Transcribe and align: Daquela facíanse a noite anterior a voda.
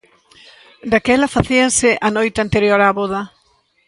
Daquela 0.91 1.33
facíanse 1.35 1.89
a 2.07 2.09
noite 2.17 2.37
anterior 2.45 2.79
a 2.83 2.95
voda. 2.99 3.21